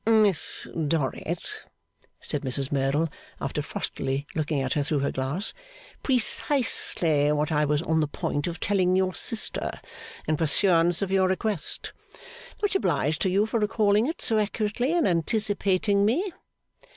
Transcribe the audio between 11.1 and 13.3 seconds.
your request. Much obliged to